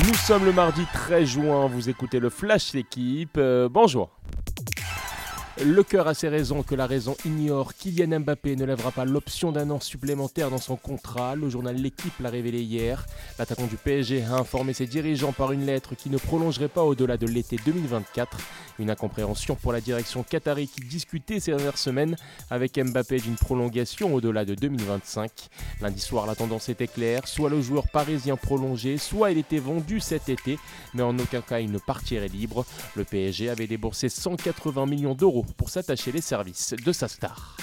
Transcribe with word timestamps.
Nous 0.00 0.14
sommes 0.14 0.46
le 0.46 0.52
mardi 0.52 0.86
13 0.92 1.28
juin, 1.28 1.66
vous 1.66 1.90
écoutez 1.90 2.18
le 2.18 2.30
Flash 2.30 2.72
L'équipe. 2.72 3.36
Euh, 3.36 3.68
bonjour. 3.70 4.08
Le 5.60 5.82
cœur 5.82 6.08
a 6.08 6.14
ses 6.14 6.28
raisons 6.28 6.62
que 6.62 6.74
la 6.74 6.86
raison 6.86 7.14
ignore. 7.26 7.74
Kylian 7.74 8.20
Mbappé 8.20 8.56
ne 8.56 8.64
lèvera 8.64 8.90
pas 8.90 9.04
l'option 9.04 9.52
d'un 9.52 9.68
an 9.68 9.80
supplémentaire 9.80 10.48
dans 10.48 10.58
son 10.58 10.76
contrat. 10.76 11.36
Le 11.36 11.50
journal 11.50 11.76
L'équipe 11.76 12.18
l'a 12.20 12.30
révélé 12.30 12.62
hier. 12.62 13.04
L'attaquant 13.38 13.66
du 13.66 13.76
PSG 13.76 14.22
a 14.24 14.36
informé 14.36 14.72
ses 14.72 14.86
dirigeants 14.86 15.32
par 15.32 15.52
une 15.52 15.66
lettre 15.66 15.94
qui 15.94 16.08
ne 16.08 16.16
prolongerait 16.16 16.68
pas 16.68 16.82
au-delà 16.82 17.18
de 17.18 17.26
l'été 17.26 17.56
2024. 17.66 18.38
Une 18.78 18.88
incompréhension 18.88 19.54
pour 19.54 19.72
la 19.72 19.82
direction 19.82 20.22
qatari 20.22 20.68
qui 20.68 20.80
discutait 20.80 21.38
ces 21.38 21.50
dernières 21.50 21.76
semaines 21.76 22.16
avec 22.50 22.78
Mbappé 22.82 23.18
d'une 23.18 23.36
prolongation 23.36 24.14
au-delà 24.14 24.46
de 24.46 24.54
2025. 24.54 25.30
Lundi 25.82 26.00
soir, 26.00 26.26
la 26.26 26.34
tendance 26.34 26.70
était 26.70 26.86
claire. 26.86 27.28
Soit 27.28 27.50
le 27.50 27.60
joueur 27.60 27.88
parisien 27.88 28.36
prolongé, 28.36 28.96
soit 28.96 29.30
il 29.32 29.38
était 29.38 29.58
vendu 29.58 30.00
cet 30.00 30.30
été, 30.30 30.58
mais 30.94 31.02
en 31.02 31.16
aucun 31.18 31.42
cas 31.42 31.60
il 31.60 31.70
ne 31.70 31.78
partirait 31.78 32.28
libre. 32.28 32.64
Le 32.96 33.04
PSG 33.04 33.50
avait 33.50 33.66
déboursé 33.66 34.08
180 34.08 34.86
millions 34.86 35.14
d'euros 35.14 35.41
pour 35.56 35.70
s'attacher 35.70 36.12
les 36.12 36.20
services 36.20 36.74
de 36.84 36.92
sa 36.92 37.08
star. 37.08 37.56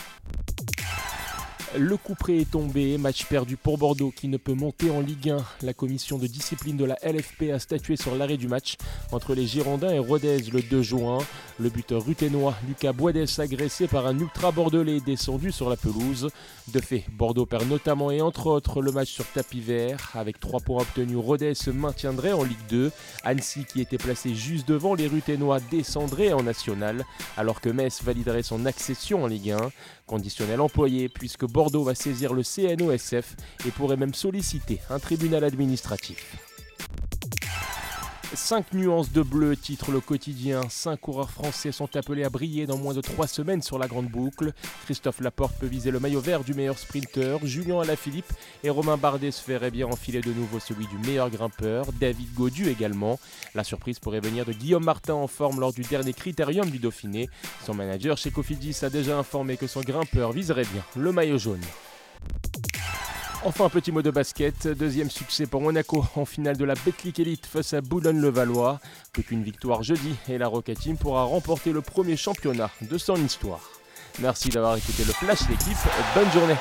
Le 1.77 1.97
coup 1.97 2.15
près 2.15 2.37
est 2.37 2.49
tombé, 2.49 2.97
match 2.97 3.25
perdu 3.25 3.55
pour 3.55 3.77
Bordeaux 3.77 4.11
qui 4.11 4.27
ne 4.27 4.37
peut 4.37 4.55
monter 4.55 4.89
en 4.89 5.01
Ligue 5.01 5.29
1. 5.29 5.37
La 5.61 5.73
commission 5.73 6.17
de 6.17 6.25
discipline 6.25 6.77
de 6.77 6.83
la 6.83 6.97
LFP 7.03 7.51
a 7.53 7.59
statué 7.59 7.95
sur 7.95 8.15
l'arrêt 8.15 8.37
du 8.37 8.47
match 8.47 8.75
entre 9.11 9.35
les 9.35 9.45
Girondins 9.45 9.91
et 9.91 9.99
Rodez 9.99 10.39
le 10.51 10.63
2 10.63 10.81
juin. 10.81 11.19
Le 11.59 11.69
buteur 11.69 12.03
ruténois 12.03 12.55
Lucas 12.67 12.91
Boides 12.91 13.27
agressé 13.37 13.87
par 13.87 14.07
un 14.07 14.17
ultra 14.17 14.51
bordelais 14.51 14.99
descendu 14.99 15.51
sur 15.51 15.69
la 15.69 15.77
pelouse. 15.77 16.29
De 16.73 16.79
fait, 16.79 17.05
Bordeaux 17.11 17.45
perd 17.45 17.69
notamment 17.69 18.09
et 18.09 18.21
entre 18.21 18.47
autres 18.47 18.81
le 18.81 18.91
match 18.91 19.11
sur 19.11 19.27
tapis 19.27 19.61
vert. 19.61 20.11
Avec 20.15 20.39
3 20.39 20.61
points 20.61 20.81
obtenus, 20.81 21.17
Rodez 21.17 21.53
se 21.53 21.69
maintiendrait 21.69 22.33
en 22.33 22.43
Ligue 22.43 22.57
2. 22.69 22.91
Annecy 23.23 23.65
qui 23.65 23.79
était 23.79 23.99
placé 23.99 24.33
juste 24.33 24.67
devant 24.67 24.95
les 24.95 25.07
ruténois 25.07 25.59
descendrait 25.69 26.33
en 26.33 26.41
National 26.41 27.05
alors 27.37 27.61
que 27.61 27.69
Metz 27.69 28.01
validerait 28.01 28.41
son 28.41 28.65
accession 28.65 29.23
en 29.23 29.27
Ligue 29.27 29.51
1. 29.51 29.69
Conditionnel 30.07 30.61
employé 30.61 31.07
puisque 31.07 31.45
Bordeaux 31.45 31.58
va 31.67 31.95
saisir 31.95 32.33
le 32.33 32.43
CNOSF 32.43 33.35
et 33.67 33.71
pourrait 33.71 33.97
même 33.97 34.13
solliciter 34.13 34.79
un 34.89 34.99
tribunal 34.99 35.43
administratif. 35.43 36.48
5 38.33 38.73
nuances 38.73 39.11
de 39.11 39.23
bleu, 39.23 39.57
titre 39.57 39.91
le 39.91 39.99
quotidien. 40.01 40.61
5 40.69 40.99
coureurs 40.99 41.31
français 41.31 41.71
sont 41.71 41.95
appelés 41.95 42.23
à 42.23 42.29
briller 42.29 42.67
dans 42.67 42.77
moins 42.77 42.93
de 42.93 43.01
3 43.01 43.27
semaines 43.27 43.61
sur 43.63 43.79
la 43.79 43.87
grande 43.87 44.07
boucle. 44.07 44.53
Christophe 44.85 45.19
Laporte 45.21 45.55
peut 45.59 45.65
viser 45.65 45.89
le 45.89 45.99
maillot 45.99 46.21
vert 46.21 46.43
du 46.43 46.53
meilleur 46.53 46.77
sprinter. 46.77 47.39
Julien 47.43 47.81
Alaphilippe 47.81 48.31
et 48.63 48.69
Romain 48.69 48.97
Bardet 48.97 49.31
se 49.31 49.41
feraient 49.41 49.71
bien 49.71 49.87
enfiler 49.87 50.21
de 50.21 50.31
nouveau 50.31 50.59
celui 50.59 50.85
du 50.87 50.97
meilleur 50.99 51.29
grimpeur. 51.29 51.87
David 51.99 52.33
Godu 52.35 52.69
également. 52.69 53.19
La 53.55 53.63
surprise 53.63 53.99
pourrait 53.99 54.19
venir 54.19 54.45
de 54.45 54.53
Guillaume 54.53 54.85
Martin 54.85 55.15
en 55.15 55.27
forme 55.27 55.59
lors 55.59 55.73
du 55.73 55.81
dernier 55.81 56.13
critérium 56.13 56.69
du 56.69 56.77
Dauphiné. 56.77 57.29
Son 57.65 57.73
manager 57.73 58.17
chez 58.17 58.29
Cofidis 58.29 58.77
a 58.83 58.89
déjà 58.89 59.17
informé 59.17 59.57
que 59.57 59.67
son 59.67 59.81
grimpeur 59.81 60.31
viserait 60.33 60.65
bien 60.71 60.83
le 60.95 61.11
maillot 61.11 61.39
jaune. 61.39 61.61
Enfin, 63.45 63.65
un 63.65 63.69
petit 63.69 63.91
mot 63.93 64.01
de 64.01 64.11
basket. 64.11 64.67
Deuxième 64.67 65.09
succès 65.09 65.47
pour 65.47 65.61
Monaco 65.61 66.05
en 66.15 66.25
finale 66.25 66.57
de 66.57 66.65
la 66.65 66.73
Betclic 66.73 67.19
Elite 67.19 67.45
face 67.45 67.73
à 67.73 67.79
Boulogne-le-Valois. 67.79 68.79
Plus 69.13 69.23
qu'une 69.23 69.43
victoire 69.43 69.81
jeudi 69.81 70.15
et 70.27 70.37
la 70.37 70.47
Rocket 70.47 70.77
Team 70.77 70.97
pourra 70.97 71.23
remporter 71.23 71.71
le 71.71 71.81
premier 71.81 72.17
championnat 72.17 72.69
de 72.81 72.97
son 72.97 73.15
histoire. 73.15 73.61
Merci 74.19 74.49
d'avoir 74.49 74.75
écouté 74.75 75.05
le 75.05 75.13
Flash 75.13 75.47
l'équipe. 75.49 75.77
Bonne 76.15 76.31
journée. 76.31 76.55